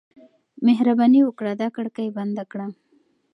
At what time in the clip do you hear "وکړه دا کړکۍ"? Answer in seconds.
1.23-2.07